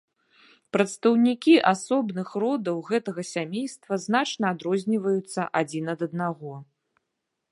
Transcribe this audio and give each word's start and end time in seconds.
Прадстаўнікі 0.75 1.51
асобных 1.73 2.27
родаў 2.45 2.77
гэтага 2.89 3.21
сямейства 3.33 3.93
значна 4.07 4.45
адрозніваюцца 4.55 5.41
адзін 5.63 5.85
ад 5.97 6.05
аднаго. 6.09 6.53